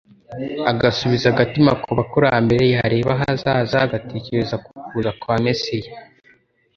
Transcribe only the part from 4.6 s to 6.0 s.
ku kuza kwa Mesiya,